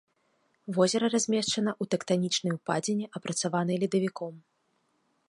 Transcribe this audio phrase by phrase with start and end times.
[0.77, 4.33] Возера размешчана ў тэктанічнай упадзіне, апрацаванай ледавіком.